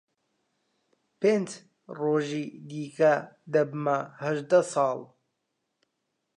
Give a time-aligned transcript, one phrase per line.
[1.19, 1.49] پێنج
[1.99, 3.13] ڕۆژی دیکە
[3.53, 4.99] دەبمە هەژدە ساڵ.